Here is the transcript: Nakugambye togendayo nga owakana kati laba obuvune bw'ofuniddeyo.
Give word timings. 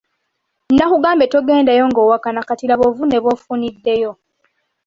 Nakugambye 0.75 1.25
togendayo 1.33 1.83
nga 1.89 1.99
owakana 2.05 2.41
kati 2.47 2.63
laba 2.67 2.83
obuvune 2.85 3.17
bw'ofuniddeyo. 3.23 4.11